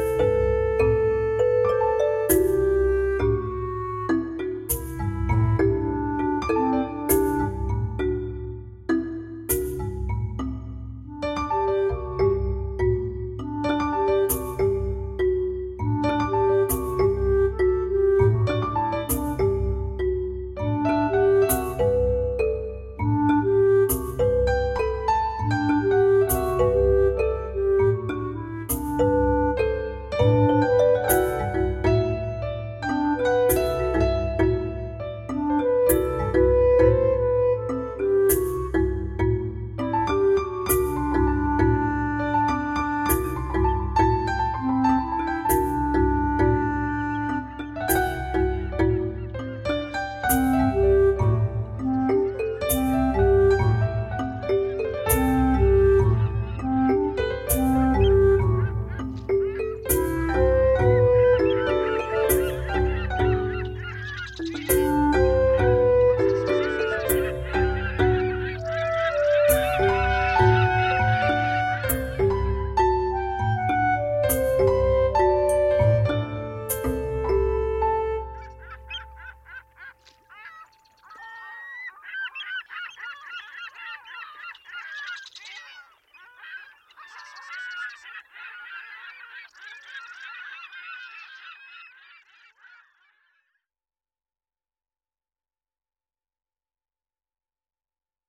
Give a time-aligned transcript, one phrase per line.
[0.00, 0.29] you